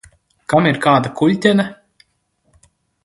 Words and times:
Kam 0.53 0.69
ir 0.69 0.79
kāda 0.85 1.11
kuļķene? 1.21 1.67